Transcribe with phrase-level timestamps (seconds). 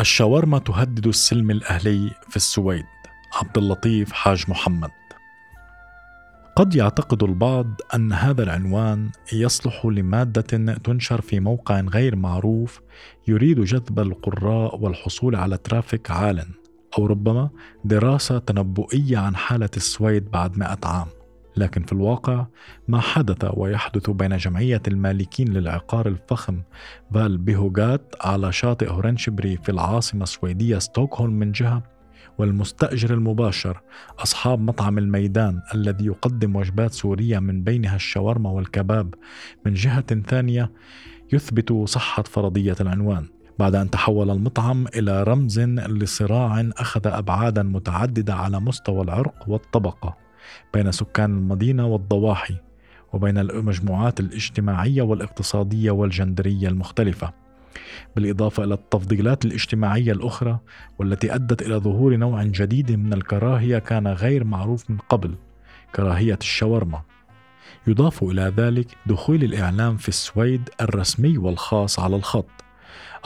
[0.00, 2.84] الشاورما تهدد السلم الأهلي في السويد
[3.34, 4.90] عبد اللطيف حاج محمد.
[6.56, 12.80] قد يعتقد البعض أن هذا العنوان يصلح لمادة تنشر في موقع غير معروف
[13.28, 16.46] يريد جذب القراء والحصول على ترافيك عال
[16.98, 17.50] أو ربما
[17.84, 21.06] دراسة تنبؤية عن حالة السويد بعد مئة عام.
[21.56, 22.46] لكن في الواقع
[22.88, 26.62] ما حدث ويحدث بين جمعية المالكين للعقار الفخم
[27.14, 31.82] فال بيهوغات على شاطئ هورنشبري في العاصمة السويدية ستوكهولم من جهة
[32.38, 33.80] والمستأجر المباشر
[34.18, 39.14] أصحاب مطعم الميدان الذي يقدم وجبات سورية من بينها الشاورما والكباب
[39.66, 40.72] من جهة ثانية
[41.32, 43.26] يثبت صحة فرضية العنوان.
[43.58, 50.25] بعد أن تحول المطعم إلى رمز لصراع أخذ أبعادا متعددة على مستوى العرق والطبقة.
[50.74, 52.56] بين سكان المدينة والضواحي
[53.12, 57.32] وبين المجموعات الاجتماعية والاقتصادية والجندرية المختلفة
[58.16, 60.58] بالإضافة إلى التفضيلات الاجتماعية الأخرى
[60.98, 65.34] والتي أدت إلى ظهور نوع جديد من الكراهية كان غير معروف من قبل
[65.94, 67.02] كراهية الشاورما.
[67.86, 72.65] يضاف إلى ذلك دخول الإعلام في السويد الرسمي والخاص على الخط.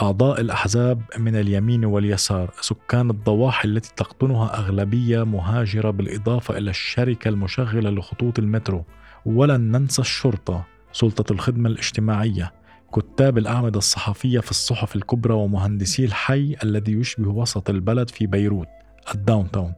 [0.02, 7.90] أعضاء الأحزاب من اليمين واليسار سكان الضواحي التي تقطنها أغلبية مهاجرة بالإضافة إلى الشركة المشغلة
[7.90, 8.84] لخطوط المترو.
[9.26, 12.52] ولن ننسى الشرطة سلطة الخدمة الاجتماعية
[12.94, 18.68] كتاب الأعمدة الصحفية في الصحف الكبرى ومهندسي الحي الذي يشبه وسط البلد في بيروت
[19.14, 19.72] ال downtown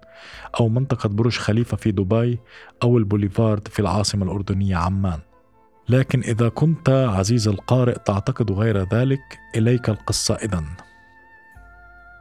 [0.60, 2.38] أو منطقة برج خليفة في دبي
[2.82, 5.18] أو البوليفارد في العاصمة الأردنية عمان.
[5.88, 10.66] لكن إذا كنت عزيز القارئ تعتقد غير ذلك إليك القصة إذن.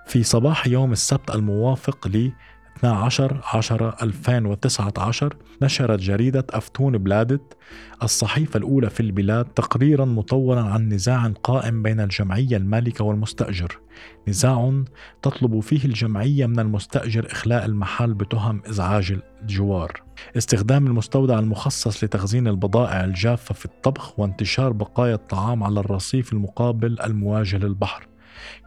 [0.08, 2.32] في صباح يوم السبت الموافق ل
[2.81, 7.57] 12 10 2019 نشرت جريدة أفتون بلادت
[8.03, 13.80] الصحيفة الأولى في البلاد تقريرا مطولا عن نزاع قائم بين الجمعية المالكة والمستأجر.
[14.27, 14.83] نزاع
[15.21, 20.03] تطلب فيه الجمعية من المستأجر إخلاء المحل بتهم إزعاج الجوار.
[20.37, 27.58] استخدام المستودع المخصص لتخزين البضائع الجافة في الطبخ وانتشار بقايا الطعام على الرصيف المقابل المواجه
[27.58, 28.11] للبحر.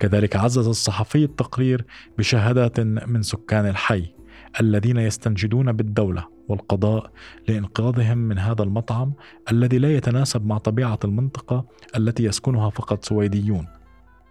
[0.00, 1.84] كذلك عزز الصحفي التقرير
[2.18, 4.14] بشهادات من سكان الحي
[4.60, 7.10] الذين يستنجدون بالدولة والقضاء
[7.48, 9.12] لإنقاذهم من هذا المطعم
[9.52, 11.64] الذي لا يتناسب مع طبيعة المنطقة
[11.96, 13.66] التي يسكنها فقط سويديون.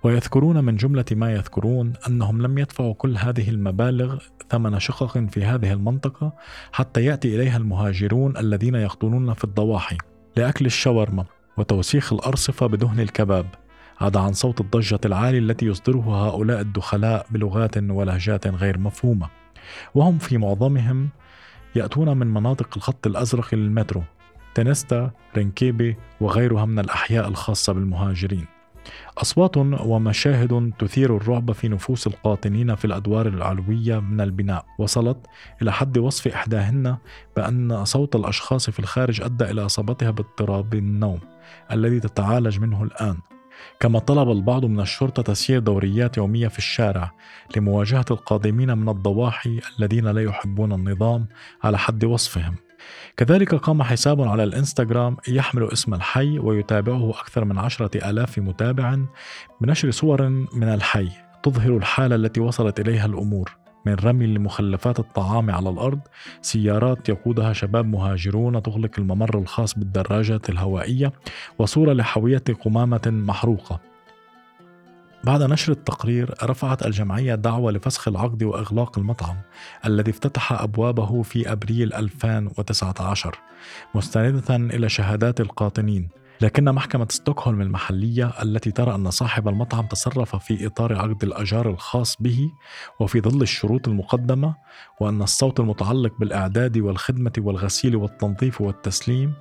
[0.03, 5.73] ويذكرون من جملة ما يذكرون أنهم لم يدفعوا كل هذه المبالغ ثمن شقق في هذه
[5.73, 6.33] المنطقة
[6.71, 9.97] حتى يأتي إليها المهاجرون الذين يقطنون في الضواحي
[10.37, 11.25] لأكل الشاورما
[11.57, 13.45] وتوسيخ الأرصفة بدهن الكباب.
[14.03, 19.29] عدا عن صوت الضجة العالي التي يصدره هؤلاء الدخلاء بلغات ولهجات غير مفهومة.
[19.95, 21.09] وهم في معظمهم
[21.75, 24.03] يأتون من مناطق الخط الأزرق للمترو
[24.55, 28.45] تنستا، رنكيبي وغيرها من الأحياء الخاصة بالمهاجرين.
[29.17, 34.65] أصوات ومشاهد تثير الرعب في نفوس القاطنين في الأدوار العلوية من البناء.
[34.79, 35.17] وصلت
[35.61, 36.97] إلى حد وصف إحداهن
[37.35, 41.19] بأن صوت الأشخاص في الخارج أدى إلى إصابتها باضطراب النوم
[41.71, 43.17] الذي تتعالج منه الآن.
[43.79, 47.11] كما طلب البعض من الشرطة تسيير دوريات يومية في الشارع
[47.57, 51.25] لمواجهة القادمين من الضواحي الذين لا يحبون النظام
[51.63, 52.55] على حد وصفهم.
[53.17, 58.97] كذلك قام حساب على الإنستغرام يحمل اسم الحي ويتابعه أكثر من عشرة آلاف متابع
[59.61, 61.09] بنشر صور من الحي
[61.43, 63.62] تظهر الحالة التي وصلت إليها الأمور.
[63.85, 65.99] من رمي لمخلفات الطعام على الأرض.
[66.41, 71.13] سيارات يقودها شباب مهاجرون تغلق الممر الخاص بالدراجات الهوائية
[71.59, 73.79] وصورة لحاوية قمامة محروقة.
[75.23, 79.37] بعد نشر التقرير رفعت الجمعية دعوة لفسخ العقد وإغلاق المطعم
[79.85, 83.37] الذي افتتح أبوابه في أبريل 2019
[83.95, 86.22] مستندة إلى شهادات القاطنين.
[86.41, 92.17] لكن محكمة ستوكهولم المحلية التي ترى أن صاحب المطعم تصرف في إطار عقد الأجار الخاص
[92.19, 92.51] به
[92.99, 94.55] وفي ظل الشروط المقدمة
[94.99, 99.33] وأن الصوت المتعلق بالإعداد والخدمة والغسيل والتنظيف والتسليم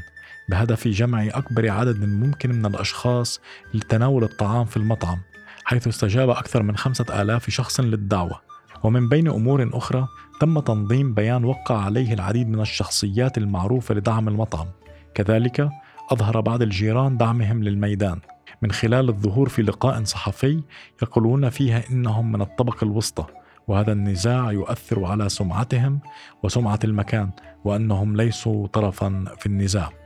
[0.49, 3.39] بهدف جمع أكبر عدد ممكن من الأشخاص
[3.73, 5.17] لتناول الطعام في المطعم
[5.65, 8.41] حيث استجاب أكثر من خمسة آلاف شخص للدعوة.
[8.83, 10.07] ومن بين أمور أخرى
[10.39, 14.67] تم تنظيم بيان وقع عليه العديد من الشخصيات المعروفة لدعم المطعم.
[15.13, 15.69] كذلك
[16.11, 18.19] أظهر بعض الجيران دعمهم للميدان.
[18.61, 20.63] من خلال الظهور في لقاء صحفي
[21.01, 23.25] يقولون فيها إنهم من الطبقة الوسطى
[23.67, 25.99] وهذا النزاع يؤثر على سمعتهم
[26.43, 27.29] وسمعة المكان
[27.63, 30.04] وأنهم ليسوا طرفا في النزاع.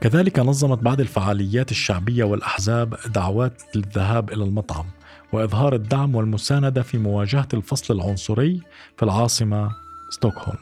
[0.00, 4.86] كذلك نظمت بعض الفعاليات الشعبية والأحزاب دعوات للذهاب إلى المطعم
[5.32, 8.60] وإظهار الدعم والمساندة في مواجهة الفصل العنصري
[8.96, 9.70] في العاصمة
[10.10, 10.58] ستوكهولم.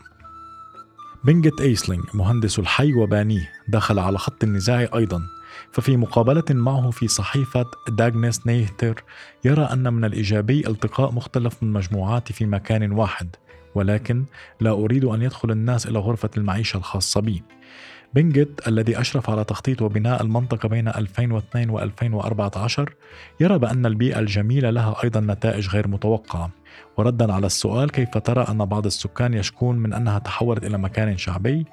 [1.24, 5.22] بنجت أيسلينغ مهندس الحي وبانيه دخل على خط النزاع أيضا.
[5.72, 9.04] ففي مقابلة معه في صحيفة داغنس نيهتر
[9.44, 13.36] يرى أن من الإيجابي التقاء مختلف من مجموعات في مكان واحد
[13.74, 14.24] ولكن
[14.60, 17.42] لا أريد أن يدخل الناس إلى غرفة المعيشة الخاصة بي.
[18.14, 22.94] بنجت الذي أشرف على تخطيط وبناء المنطقة بين 2002 و 2014
[23.40, 26.50] يرى بأن البيئة الجميلة لها أيضا نتائج غير متوقعة.
[26.96, 31.66] وردا على السؤال كيف ترى أن بعض السكان يشكون من أنها تحولت إلى مكان شعبي؟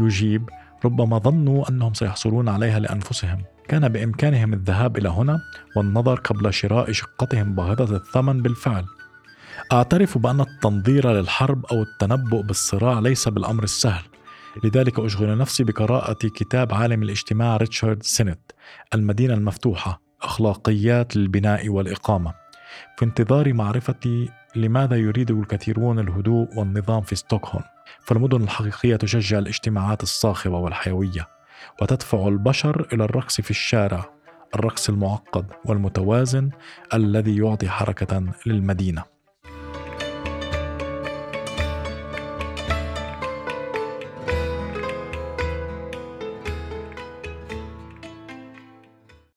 [0.00, 0.50] يجيب
[0.84, 3.42] ربما ظنوا أنهم سيحصلون عليها لأنفسهم.
[3.68, 5.40] كان بإمكانهم الذهاب إلى هنا
[5.76, 8.84] والنظر قبل شراء شقتهم باهظة الثمن بالفعل.
[9.72, 14.02] أعترف بأن التنظير للحرب أو التنبؤ بالصراع ليس بالأمر السهل.
[14.64, 18.40] لذلك أشغل نفسي بقراءة كتاب عالم الاجتماع ريتشارد سينت
[18.94, 22.34] المدينة المفتوحة أخلاقيات للبناء والإقامة.
[22.96, 27.64] في انتظار معرفة لماذا يريد الكثيرون الهدوء والنظام في ستوكهولم
[28.00, 31.28] فالمدن الحقيقية تشجع الاجتماعات الصاخبة والحيوية
[31.82, 34.10] وتدفع البشر إلى الرقص في الشارع
[34.54, 36.50] الرقص المعقد والمتوازن
[36.94, 39.13] الذي يعطي حركة للمدينة.